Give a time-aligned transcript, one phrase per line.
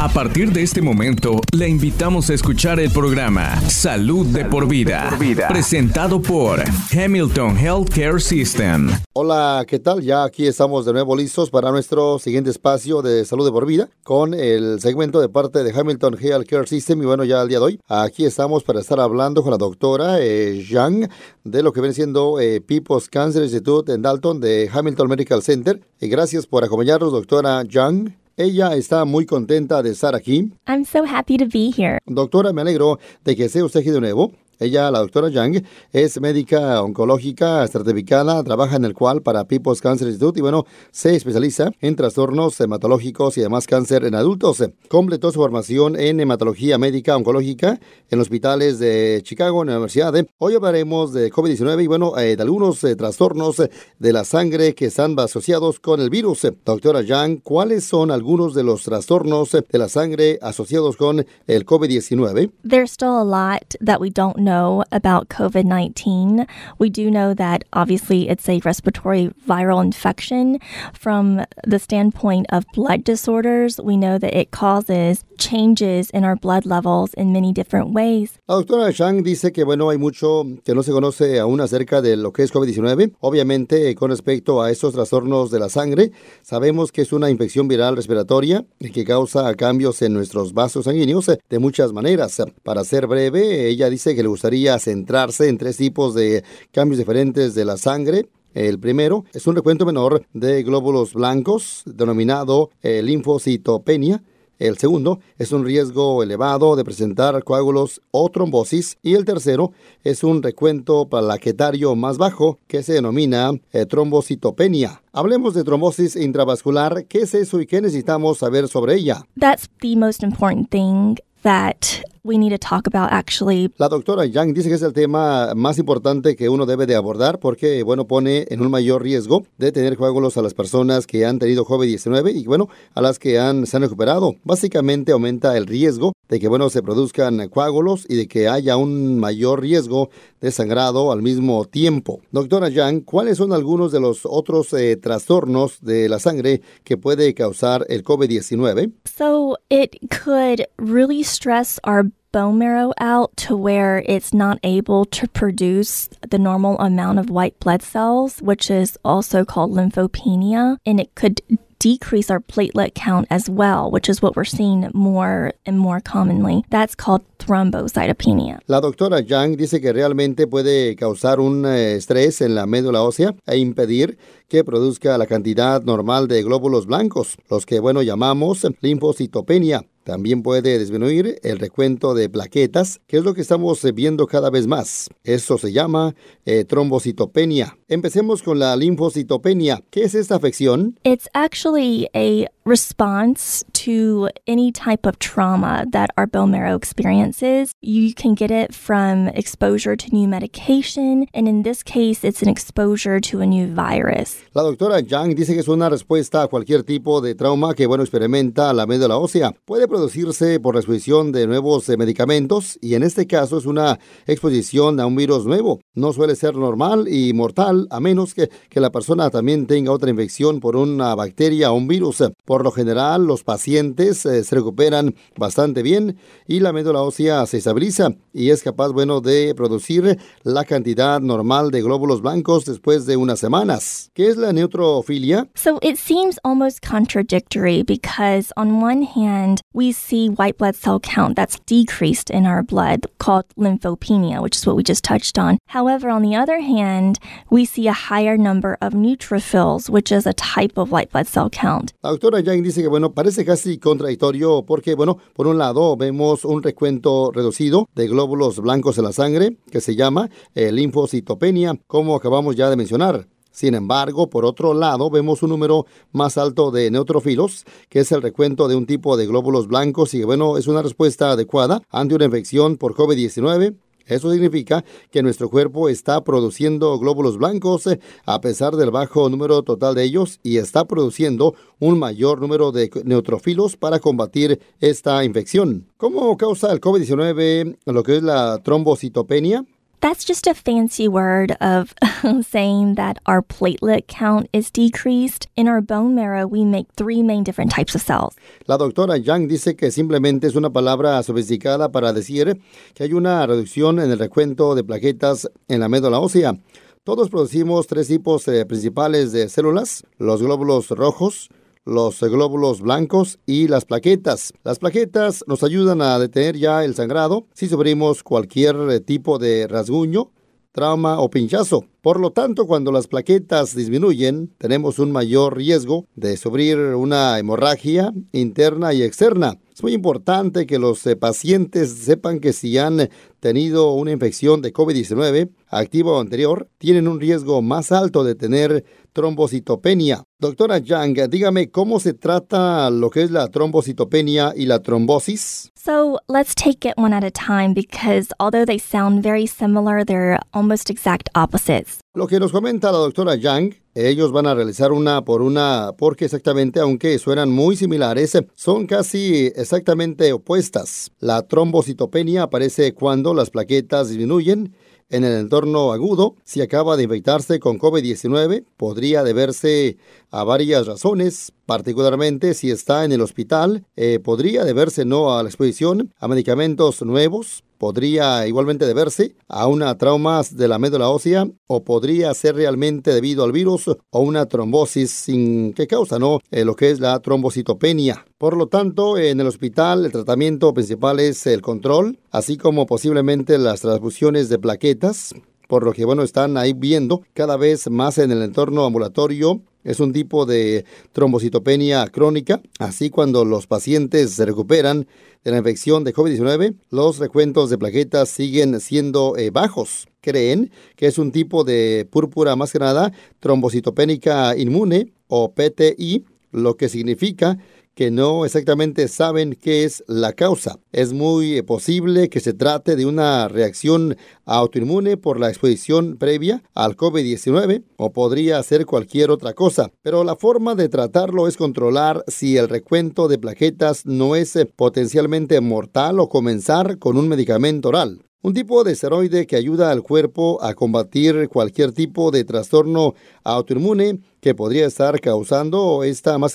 [0.00, 5.10] A partir de este momento, le invitamos a escuchar el programa Salud de por vida,
[5.48, 8.90] presentado por Hamilton Healthcare System.
[9.12, 10.00] Hola, ¿qué tal?
[10.02, 13.88] Ya aquí estamos de nuevo listos para nuestro siguiente espacio de Salud de por vida
[14.04, 17.02] con el segmento de parte de Hamilton Healthcare System.
[17.02, 20.20] Y bueno, ya al día de hoy, aquí estamos para estar hablando con la doctora
[20.20, 21.10] eh, Yang
[21.42, 25.80] de lo que viene siendo eh, People's Cancer Institute en Dalton de Hamilton Medical Center.
[26.00, 28.14] Y gracias por acompañarnos, doctora Yang.
[28.40, 30.52] Ella está muy contenta de estar aquí.
[30.68, 31.98] I'm so happy to be here.
[32.06, 34.30] Doctora, me alegro de que esté usted aquí de nuevo.
[34.60, 40.08] Ella, la doctora Yang, es médica oncológica certificada, trabaja en el cual para People's Cancer
[40.08, 44.64] Institute y bueno, se especializa en trastornos hematológicos y además cáncer en adultos.
[44.88, 47.78] Completó su formación en hematología médica oncológica
[48.10, 50.12] en hospitales de Chicago, en la Universidad.
[50.38, 54.86] Hoy hablaremos de COVID-19 y bueno, eh, de algunos eh, trastornos de la sangre que
[54.86, 56.48] están asociados con el virus.
[56.64, 62.50] Doctora Yang, ¿cuáles son algunos de los trastornos de la sangre asociados con el COVID-19?
[62.68, 66.46] There's still a lot that we don't know about COVID 19.
[66.78, 70.58] We do know that obviously it's a respiratory viral infection.
[70.92, 76.66] From the standpoint of blood disorders, we know that it causes changes in our blood
[76.66, 78.38] levels in many different ways.
[78.48, 82.16] La doctora Shang dice que, bueno, hay mucho que no se conoce aún acerca de
[82.16, 83.14] lo que es COVID-19.
[83.20, 87.96] Obviamente, con respecto a estos trastornos de la sangre, sabemos que es una infección viral
[87.96, 92.42] respiratoria que causa cambios en nuestros vasos sanguíneos de muchas maneras.
[92.62, 97.56] Para ser breve, ella dice que le gustaría centrarse en tres tipos de cambios diferentes
[97.56, 98.28] de la sangre.
[98.54, 104.22] El primero es un recuento menor de glóbulos blancos, denominado eh, linfocitopenia.
[104.60, 108.96] El segundo es un riesgo elevado de presentar coágulos o trombosis.
[109.02, 109.72] Y el tercero
[110.04, 115.02] es un recuento plaquetario más bajo que se denomina eh, trombocitopenia.
[115.12, 117.06] Hablemos de trombosis intravascular.
[117.06, 119.24] ¿Qué es eso y qué necesitamos saber sobre ella?
[119.38, 123.70] That's the most important thing that we need to talk about actually.
[123.78, 127.38] La doctora Yang dice que es el tema más importante que uno debe de abordar
[127.38, 131.38] porque, bueno, pone en un mayor riesgo de tener coágulos a las personas que han
[131.38, 134.34] tenido COVID-19 y, bueno, a las que han, se han recuperado.
[134.44, 139.18] Básicamente aumenta el riesgo de que, bueno, se produzcan coágulos y de que haya un
[139.18, 140.10] mayor riesgo
[140.40, 142.20] de sangrado al mismo tiempo.
[142.30, 147.32] Doctora Yang, ¿cuáles son algunos de los otros eh, trastornos de la sangre que puede
[147.32, 148.92] causar el COVID-19?
[149.06, 155.26] So it could really stress our bone marrow out to where it's not able to
[155.28, 161.14] produce the normal amount of white blood cells, which is also called lymphopenia, and it
[161.14, 161.40] could
[161.78, 166.64] decrease our platelet count as well, which is what we're seeing more and more commonly.
[166.70, 168.60] That's called thrombocytopenia.
[168.66, 173.34] La doctora Yang dice que realmente puede causar un eh, estrés en la médula ósea
[173.46, 174.18] e impedir
[174.48, 179.84] que produzca la cantidad normal de glóbulos blancos, los que, bueno, llamamos linfocitopenia.
[180.08, 184.66] También puede disminuir el recuento de plaquetas, que es lo que estamos viendo cada vez
[184.66, 185.10] más.
[185.22, 186.14] Eso se llama
[186.46, 187.76] eh, trombocitopenia.
[187.88, 189.82] Empecemos con la linfocitopenia.
[189.90, 190.98] ¿Qué es esta afección?
[191.04, 197.72] It's actually a response to any type of trauma that our bone marrow experiences.
[197.80, 202.50] You can get it from exposure to new medication, and in this case, it's an
[202.50, 204.42] exposure to a new virus.
[204.52, 208.04] La doctora Yang dice que es una respuesta a cualquier tipo de trauma que, bueno,
[208.04, 209.54] experimenta la médula ósea.
[209.64, 213.98] Puede producirse por la exposición de nuevos eh, medicamentos y en este caso es una
[214.26, 215.80] exposición a un virus nuevo.
[215.94, 220.10] No suele ser normal y mortal a menos que, que la persona también tenga otra
[220.10, 222.22] infección por una bacteria o un virus.
[222.44, 226.16] Por lo general, los pacientes eh, se recuperan bastante bien
[226.46, 231.70] y la médula ósea se estabiliza y es capaz, bueno, de producir la cantidad normal
[231.70, 234.10] de glóbulos blancos después de unas semanas.
[234.14, 235.48] ¿Qué es la neutrofilia?
[235.54, 241.36] So it seems almost contradictory because on one hand, we see white blood cell count
[241.36, 245.58] that's decreased in our blood called lymphopenia, which is what we just touched on.
[245.68, 247.18] However, on the other hand,
[247.50, 251.50] we see a higher number of neutrophils, which is a type of white blood cell
[251.50, 251.92] count.
[252.02, 256.44] La doctora Yang dice que, bueno, parece casi contradictorio porque, bueno, por un lado vemos
[256.44, 262.14] un recuento reducido de glóbulos blancos en la sangre que se llama eh, linfocitopenia, como
[262.14, 263.28] acabamos ya de mencionar.
[263.50, 268.22] Sin embargo, por otro lado, vemos un número más alto de neutrófilos, que es el
[268.22, 272.26] recuento de un tipo de glóbulos blancos y, bueno, es una respuesta adecuada ante una
[272.26, 273.74] infección por COVID-19
[274.08, 279.62] eso significa que nuestro cuerpo está produciendo glóbulos blancos eh, a pesar del bajo número
[279.62, 285.86] total de ellos y está produciendo un mayor número de neutrófilos para combatir esta infección.
[285.96, 289.64] ¿Cómo causa el COVID-19 lo que es la trombocitopenia?
[290.00, 291.92] That's just a fancy word of
[292.46, 295.48] saying that our platelet count is decreased.
[295.56, 298.36] In our bone marrow, we make three main different types of cells.
[298.66, 302.60] La doctora Yang dice que simplemente es una palabra sofisticada para decir
[302.94, 306.54] que hay una reducción en el recuento de plaquetas en la médula ósea.
[307.02, 311.48] Todos producimos tres tipos eh, principales de células, los glóbulos rojos,
[311.88, 314.52] los glóbulos blancos y las plaquetas.
[314.62, 319.66] Las plaquetas nos ayudan a detener ya el sangrado si sufrimos cualquier eh, tipo de
[319.66, 320.30] rasguño,
[320.72, 321.86] trauma o pinchazo.
[322.02, 328.12] Por lo tanto, cuando las plaquetas disminuyen, tenemos un mayor riesgo de sufrir una hemorragia
[328.32, 329.58] interna y externa.
[329.74, 333.08] Es muy importante que los eh, pacientes sepan que si han
[333.40, 338.84] tenido una infección de COVID-19 activa o anterior, tienen un riesgo más alto de tener
[339.18, 340.22] trombocitopenia.
[340.40, 345.72] Doctora Yang, dígame cómo se trata lo que es la trombocitopenia y la trombosis.
[345.74, 350.38] So let's take it one at a time because although they sound very similar, they're
[350.52, 351.98] almost exact opposites.
[352.14, 356.26] Lo que nos comenta la doctora Yang, ellos van a realizar una por una porque
[356.26, 361.10] exactamente, aunque suenan muy similares, son casi exactamente opuestas.
[361.18, 364.76] La trombocitopenia aparece cuando las plaquetas disminuyen
[365.10, 369.96] en el entorno agudo, si acaba de infectarse con COVID-19, podría deberse
[370.30, 375.48] a varias razones, particularmente si está en el hospital, eh, podría deberse no a la
[375.48, 381.84] exposición a medicamentos nuevos, podría igualmente deberse a una trauma de la médula ósea o
[381.84, 386.74] podría ser realmente debido al virus o una trombosis sin que causa no eh, lo
[386.76, 388.26] que es la trombocitopenia.
[388.36, 393.58] Por lo tanto, en el hospital el tratamiento principal es el control, así como posiblemente
[393.58, 395.34] las transfusiones de plaquetas,
[395.68, 400.00] por lo que bueno están ahí viendo cada vez más en el entorno ambulatorio es
[400.00, 402.60] un tipo de trombocitopenia crónica.
[402.78, 405.06] Así, cuando los pacientes se recuperan
[405.44, 410.08] de la infección de COVID-19, los recuentos de plaquetas siguen siendo eh, bajos.
[410.20, 416.76] Creen que es un tipo de púrpura más que nada trombocitopénica inmune o PTI, lo
[416.76, 417.58] que significa
[417.98, 420.78] que no exactamente saben qué es la causa.
[420.92, 426.96] Es muy posible que se trate de una reacción autoinmune por la exposición previa al
[426.96, 432.56] COVID-19 o podría ser cualquier otra cosa, pero la forma de tratarlo es controlar si
[432.56, 438.27] el recuento de plaquetas no es potencialmente mortal o comenzar con un medicamento oral.
[438.40, 444.20] Un tipo de esteroide que ayuda al cuerpo a combatir cualquier tipo de trastorno autoinmune
[444.40, 446.54] que podría estar causando esta más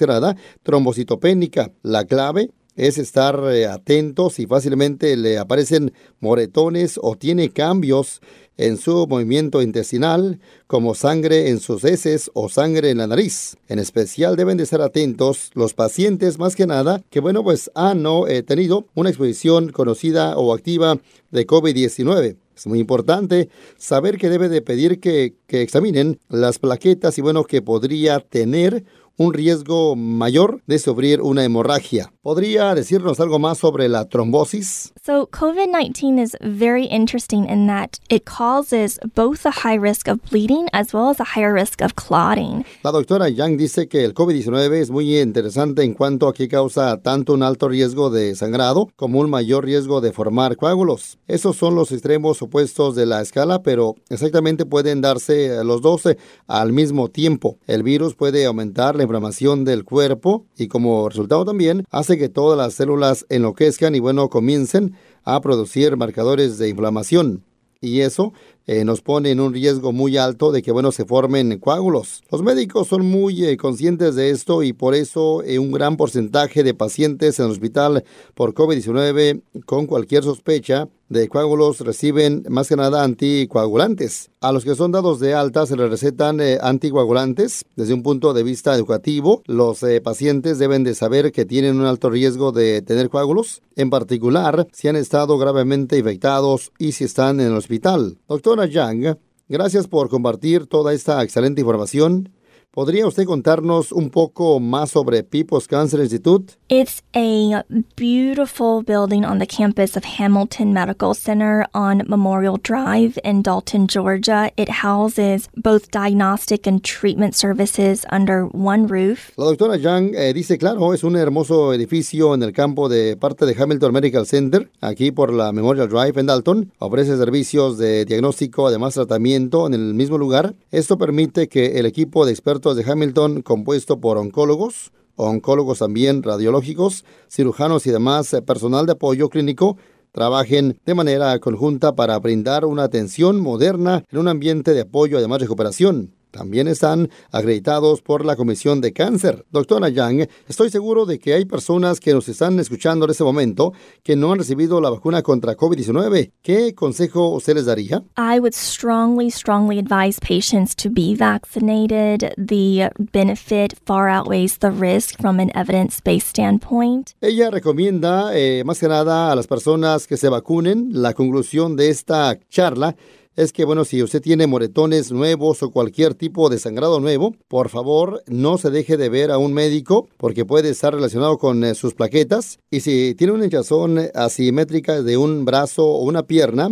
[0.64, 1.74] trombocitopénica.
[1.82, 5.92] La clave es estar eh, atentos si fácilmente le aparecen
[6.22, 8.22] moretones o tiene cambios
[8.58, 13.58] en su movimiento intestinal, como sangre en sus heces o sangre en la nariz.
[13.68, 18.04] En especial deben de estar atentos los pacientes más que nada que, bueno, pues han
[18.04, 21.00] no, eh, tenido una exposición conocida o activa
[21.32, 22.38] de COVID-19.
[22.56, 27.44] Es muy importante saber que debe de pedir que, que examinen las plaquetas y bueno,
[27.46, 28.84] que podría tener
[29.18, 32.13] un riesgo mayor de sufrir una hemorragia.
[32.24, 34.94] ¿Podría decirnos algo más sobre la trombosis?
[35.06, 40.22] So, COVID 19 is very interesting in that it causes both a high risk of
[40.32, 42.64] bleeding as well as a higher risk of clotting.
[42.82, 47.02] La doctora Yang dice que el COVID-19 es muy interesante en cuanto a que causa
[47.02, 51.18] tanto un alto riesgo de sangrado como un mayor riesgo de formar coágulos.
[51.28, 56.04] Esos son los extremos opuestos de la escala, pero exactamente pueden darse los dos
[56.48, 57.58] al mismo tiempo.
[57.68, 62.58] El virus puede aumentar la inflamación del cuerpo y como resultado también hace que todas
[62.58, 67.44] las células enloquezcan y bueno comiencen a producir marcadores de inflamación
[67.84, 68.34] y eso
[68.66, 72.24] eh, nos pone en un riesgo muy alto de que bueno se formen coágulos.
[72.32, 76.64] Los médicos son muy eh, conscientes de esto y por eso eh, un gran porcentaje
[76.64, 82.76] de pacientes en el hospital por COVID-19 con cualquier sospecha de coágulos reciben más que
[82.76, 84.32] nada anticoagulantes.
[84.42, 87.66] A los que son dados de alta se les recetan anticoagulantes.
[87.76, 92.10] Desde un punto de vista educativo, los pacientes deben de saber que tienen un alto
[92.10, 97.48] riesgo de tener coágulos, en particular si han estado gravemente infectados y si están en
[97.48, 98.18] el hospital.
[98.28, 99.18] Doctor Doctora Yang,
[99.48, 102.30] gracias por compartir toda esta excelente información.
[102.76, 106.56] ¿Podría usted contarnos un poco más sobre People's Cancer Institute?
[106.70, 107.64] It's a
[107.96, 114.50] beautiful building on the campus of Hamilton Medical Center on Memorial Drive in Dalton, Georgia.
[114.58, 119.30] It houses both diagnostic and treatment services under one roof.
[119.38, 123.46] La doctora Yang eh, dice, claro, es un hermoso edificio en el campo de parte
[123.46, 126.72] de Hamilton Medical Center, aquí por la Memorial Drive en Dalton.
[126.80, 130.56] Ofrece servicios de diagnóstico, además tratamiento en el mismo lugar.
[130.72, 137.04] Esto permite que el equipo de expertos de Hamilton compuesto por oncólogos, oncólogos también radiológicos,
[137.30, 139.78] cirujanos y demás eh, personal de apoyo clínico
[140.14, 145.40] trabajen de manera conjunta para brindar una atención moderna en un ambiente de apoyo además
[145.40, 146.16] de recuperación.
[146.34, 149.46] También están acreditados por la Comisión de Cáncer.
[149.52, 153.72] Doctora Yang, estoy seguro de que hay personas que nos están escuchando en este momento
[154.02, 156.32] que no han recibido la vacuna contra COVID-19.
[156.42, 158.04] ¿Qué consejo usted les daría?
[158.18, 162.34] I would strongly, strongly advise patients to be vaccinated.
[162.36, 167.12] The benefit far outweighs the risk from an evidence-based standpoint.
[167.22, 170.90] Ella recomienda eh, más que nada a las personas que se vacunen.
[170.94, 172.96] La conclusión de esta charla
[173.36, 177.70] es que, bueno, si usted tiene moretones nuevos o cualquier tipo de sangrado nuevo, por
[177.70, 181.74] favor no se deje de ver a un médico porque puede estar relacionado con eh,
[181.74, 182.60] sus plaquetas.
[182.70, 186.70] Y si tiene una hinchazón asimétrica de un brazo o una pierna,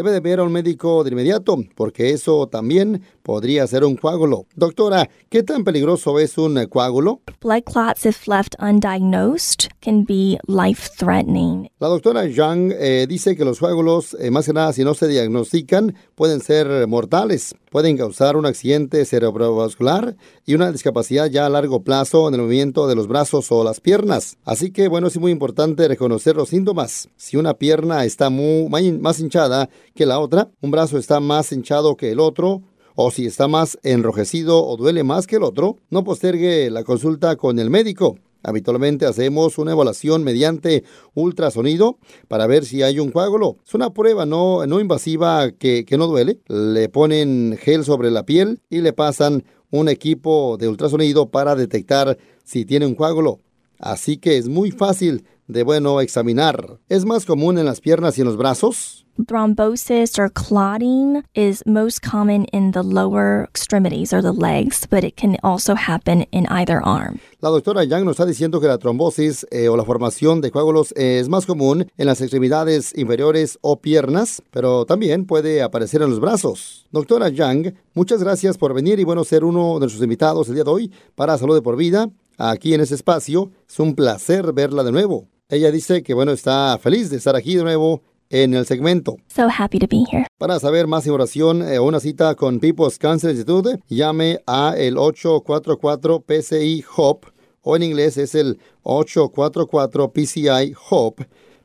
[0.00, 4.46] debe de ver a un médico de inmediato, porque eso también podría ser un coágulo.
[4.56, 7.20] Doctora, ¿qué tan peligroso es un coágulo?
[7.42, 11.68] Blood clots, if left undiagnosed, can be life-threatening.
[11.80, 15.06] La doctora Zhang eh, dice que los coágulos, eh, más que nada si no se
[15.06, 17.54] diagnostican, pueden ser mortales.
[17.70, 22.88] Pueden causar un accidente cerebrovascular y una discapacidad ya a largo plazo en el movimiento
[22.88, 24.38] de los brazos o las piernas.
[24.44, 27.08] Así que, bueno, es muy importante reconocer los síntomas.
[27.16, 31.96] Si una pierna está muy, más hinchada que la otra, un brazo está más hinchado
[31.96, 32.62] que el otro,
[32.96, 37.36] o si está más enrojecido o duele más que el otro, no postergue la consulta
[37.36, 38.18] con el médico.
[38.42, 43.58] Habitualmente hacemos una evaluación mediante ultrasonido para ver si hay un coágulo.
[43.66, 46.40] Es una prueba no, no invasiva que, que no duele.
[46.48, 52.18] Le ponen gel sobre la piel y le pasan un equipo de ultrasonido para detectar
[52.44, 53.40] si tiene un coágulo.
[53.78, 56.78] Así que es muy fácil de bueno examinar.
[56.88, 59.06] Es más común en las piernas y en los brazos.
[59.24, 65.16] Thrombosis or clotting is most common in the lower extremities or the legs, but it
[65.16, 67.20] can also happen in either arm.
[67.40, 70.92] La doctora Yang nos está diciendo que la trombosis eh, o la formación de coágulos
[70.96, 76.20] es más común en las extremidades inferiores o piernas, pero también puede aparecer en los
[76.20, 76.86] brazos.
[76.90, 80.64] Doctora Yang, muchas gracias por venir y bueno ser uno de nuestros invitados el día
[80.64, 83.50] de hoy para Salud de por Vida aquí en ese espacio.
[83.68, 85.28] Es un placer verla de nuevo.
[85.48, 89.16] Ella dice que bueno, está feliz de estar aquí de nuevo en el segmento.
[89.34, 90.26] So happy to be here.
[90.38, 96.20] Para saber más información o una cita con People's Cancer Institute, llame a el 844
[96.20, 97.26] PCI HOP
[97.62, 101.20] o en inglés es el 844 PCI HOP